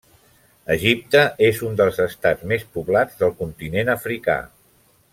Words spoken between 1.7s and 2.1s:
dels